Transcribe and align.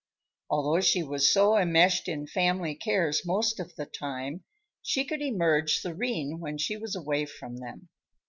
Although 0.49 0.81
she 0.81 1.03
was 1.03 1.31
so 1.31 1.55
enmeshed 1.55 2.07
in 2.07 2.25
family 2.25 2.73
cares 2.73 3.23
most 3.23 3.59
of 3.59 3.75
the 3.75 3.85
time, 3.85 4.43
she 4.81 5.05
could 5.05 5.21
emerge 5.21 5.77
serene 5.77 6.39
when 6.39 6.57
she 6.57 6.75
was 6.75 6.95
away 6.95 7.27
from 7.27 7.57
them. 7.57 7.87